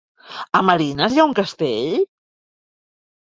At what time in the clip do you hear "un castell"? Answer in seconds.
1.31-2.01